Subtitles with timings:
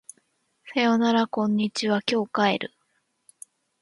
[0.73, 2.73] さよならこんにちは今日帰る